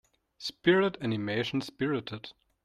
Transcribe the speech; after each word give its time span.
Spirit 0.39 0.97
animation 0.99 1.61
Spirited. 1.61 2.31